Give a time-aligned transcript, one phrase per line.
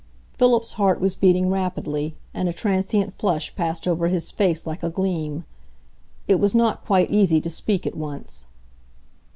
[0.35, 4.89] Philip's heart was beating rapidly, and a transient flush passed over his face like a
[4.89, 5.43] gleam.
[6.27, 8.47] It was not quite easy to speak at once.